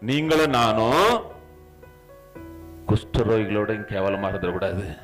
நீங்களும் 0.00 0.50
நானும் 0.50 1.20
குஷ்டரோகிகளோட 2.86 3.76
கேவலமா 3.90 4.28
இருந்துடக்கூடாது 4.30 5.02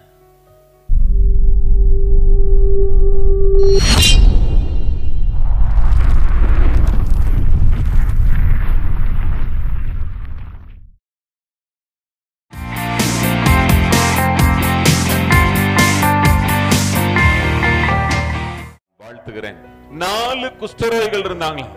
வாழ்த்துகிறேன். 19.00 19.60
நாலு 19.90 20.52
குஷ்டரோகிகள் 20.60 21.26
இருந்தாங்களா? 21.26 21.68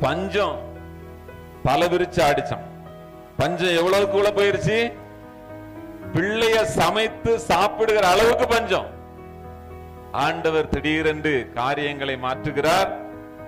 பஞ்சம். 0.00 0.67
பல 1.68 1.86
விரிச்சு 1.92 2.20
அடிச்சான் 2.30 2.66
பஞ்சம் 3.40 3.76
எவ்வளவுக்குள்ள 3.80 4.30
போயிருச்சு? 4.36 4.78
பிள்ளைய 6.14 6.58
சமைத்து 6.78 7.32
சாப்பிடுகிற 7.50 8.04
அளவுக்கு 8.08 8.46
பஞ்சம். 8.46 8.86
ஆண்டவர் 10.12 10.68
திடீரென்று 10.68 11.34
காரியங்களை 11.54 12.14
மாற்றுகிறார். 12.22 12.90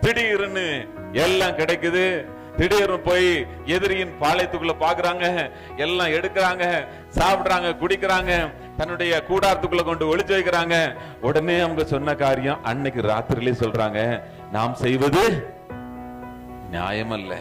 திடீர்னு 0.00 0.66
எல்லாம் 1.12 1.58
கிடைக்குது. 1.60 2.04
திடீர்னு 2.56 2.98
போய் 3.00 3.28
எதிரியின் 3.74 4.12
பாளையத்துக்குள்ள 4.20 4.74
பாக்குறாங்க. 4.80 5.26
எல்லாம் 5.76 6.14
எடுக்கிறாங்க 6.16 6.64
சாப்பிடுறாங்க 7.18 7.70
குடிக்கிறாங்க. 7.82 8.32
தன்னுடைய 8.76 9.22
கூடாரத்துக்குள்ள 9.28 9.84
கொண்டு 9.84 10.04
ஒளிச்சு 10.10 10.34
வைக்கிறாங்க. 10.36 10.76
உடனே 11.28 11.56
அவங்க 11.60 11.84
சொன்ன 11.84 12.14
காரியம் 12.24 12.64
அன்னைக்கு 12.64 13.02
ராத்திரிலே 13.12 13.54
சொல்றாங்க 13.62 14.02
நாம் 14.52 14.74
செய்வது 14.84 15.24
நியாயமல்ல. 16.74 17.34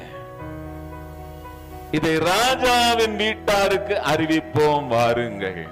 இதை 1.91 2.17
ராஜாவின் 2.17 3.17
வீட்டாருக்கு 3.17 3.99
அறிவிப்போம் 4.13 4.87
வாருங்கள். 4.87 5.67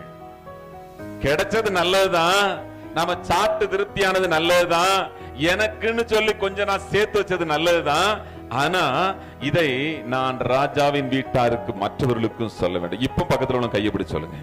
கிடைச்சது 1.21 1.69
நல்லதுதான். 1.69 2.59
நாம 2.93 3.15
சாப்பிட்டு 3.21 3.77
திருப்தியானது 3.77 4.27
நல்லதுதான். 4.27 5.09
எனக்குன்னு 5.39 6.05
சொல்லி 6.05 6.35
கொஞ்சம் 6.35 6.67
நான் 6.67 6.79
சேர்த்து 6.79 7.21
வச்சது 7.21 7.45
நல்லதுதான். 7.45 8.21
ஆனா 8.49 9.13
இதை 9.39 9.97
நான் 9.97 10.37
ராஜாவின் 10.37 11.09
வீட்டாருக்கு 11.09 11.73
மற்றவர்களுக்கும் 11.73 12.49
சொல்ல 12.49 12.77
வேண்டும். 12.77 12.99
இப்ப 12.99 13.25
பக்கத்துல 13.29 13.53
உள்ள 13.53 13.67
கையை 13.67 13.91
பிடிச்சு 13.91 14.05
சொல்லுங்க. 14.05 14.35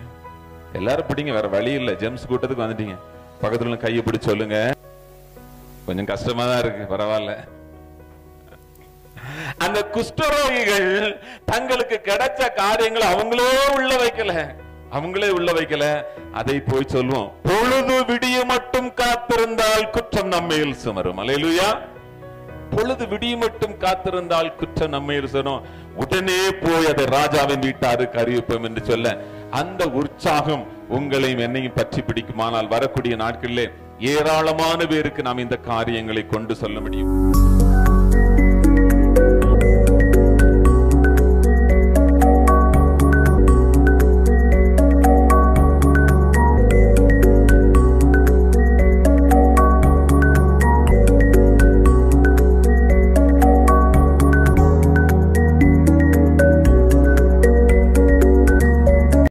எல்லாரும் 0.72 1.06
பிடிங்க 1.06 1.33
வேற 1.33 1.48
வழி 1.48 1.72
இல்ல. 1.72 1.91
ஜெம்ஸ் 1.91 2.27
கூட்டத்துக்கு 2.28 2.64
வந்துட்டீங்க. 2.67 2.97
பக்கத்துல 3.42 3.62
உள்ள 3.62 3.77
கையை 3.77 4.02
பிடிச்சு 4.02 4.20
சொல்லுங்க. 4.20 4.72
கொஞ்சம் 5.86 6.05
கஷ்டமா 6.05 6.45
தான் 6.45 6.58
இருக்கு. 6.58 6.97
பரவாயில்ல. 6.97 7.48
அந்த 9.59 9.79
குஷ்டரோகிகள் 9.95 10.91
தங்களுக்கு 11.45 12.01
கிடைச்ச 12.05 12.55
காரியங்களை 12.55 13.07
அவங்களே 13.15 13.48
உள்ள 13.77 13.97
வைக்கல. 13.97 14.33
அவங்களே 14.93 15.29
உள்ள 15.29 15.53
வைக்கல. 15.53 15.84
அதை 16.33 16.61
போய் 16.61 16.93
சொல்லுவோம் 16.95 17.31
பொழுது 17.42 17.97
விடிய 18.05 18.45
மட்டும் 18.45 18.92
காத்திருந்தால் 18.95 19.91
குற்றம் 19.91 20.29
நம்மையில் 20.29 20.75
சுமரும். 20.85 21.19
அலையலுயா 21.19 21.69
பொழுது 22.70 23.05
விடிய 23.07 23.37
மட்டும் 23.39 23.75
காத்திருந்தால் 23.79 24.55
குற்றம் 24.55 24.92
நம்மையில் 24.92 25.33
சுமரும். 25.35 25.65
உடனே 25.97 26.39
போய் 26.62 26.87
அதை 26.87 27.05
ராஜாவின் 27.05 27.65
வீட்டாருக்கு 27.67 28.20
அறிவிப்போம் 28.23 28.65
என்று 28.65 28.85
சொல்ல 28.85 29.17
அந்த 29.51 29.85
உற்சாகம் 30.01 30.65
உங்களையும் 30.91 31.45
என்னையும் 31.47 31.77
பற்றி 31.77 32.03
பிடிக்குமானால் 32.03 32.69
வரக்கூடிய 32.69 33.17
நாட்களிலே 33.17 33.67
ஏராளமான 33.98 34.87
பேருக்கு 34.87 35.23
நாம் 35.23 35.39
இந்த 35.39 35.57
காரியங்களை 35.57 36.27
கொண்டு 36.27 36.55
சொல்ல 36.55 36.81
முடியும். 36.81 37.44